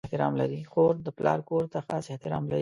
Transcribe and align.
خور 0.71 0.93
د 1.05 1.07
پلار 1.17 1.39
کور 1.49 1.63
ته 1.73 1.79
خاص 1.87 2.05
احترام 2.13 2.43
لري. 2.51 2.59